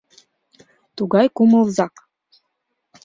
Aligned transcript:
Тугай 0.95 1.27
кумылзак... 1.35 1.93